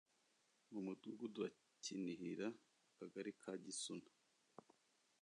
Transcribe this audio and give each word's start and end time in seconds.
mu 0.71 0.79
Mudugudu 0.85 1.37
wa 1.43 1.49
Kinihira 1.83 2.47
Akagari 2.91 3.31
ka 3.41 3.53
Gisuna 3.63 4.09